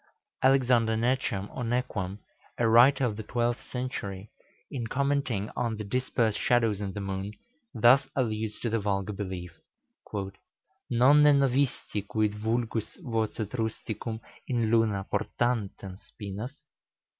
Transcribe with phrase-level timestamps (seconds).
[0.41, 2.17] Alexander Necham, or Nequam,
[2.57, 4.31] a writer of the twelfth century,
[4.71, 7.33] in commenting on the dispersed shadows in the moon,
[7.75, 9.51] thus alludes to the vulgar belief:
[10.89, 16.57] "Nonne novisti quid vulgus vocet rusticum in luna portantem spinas?